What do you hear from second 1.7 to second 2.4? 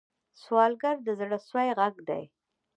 غږ دی